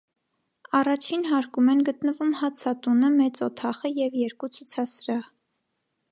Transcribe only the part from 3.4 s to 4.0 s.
օթախը